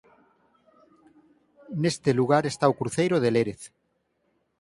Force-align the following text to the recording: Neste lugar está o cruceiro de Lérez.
Neste 1.81 2.11
lugar 2.19 2.43
está 2.47 2.65
o 2.69 2.77
cruceiro 2.79 3.15
de 3.23 3.29
Lérez. 3.35 3.61